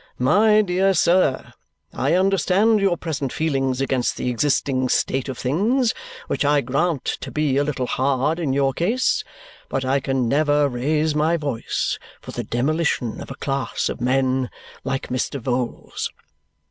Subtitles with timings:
[0.17, 1.53] My dear sir,
[1.93, 5.93] I understand your present feelings against the existing state of things,
[6.25, 9.23] which I grant to be a little hard in your case;
[9.69, 14.49] but I can never raise my voice for the demolition of a class of men
[14.83, 15.39] like Mr.
[15.39, 16.09] Vholes."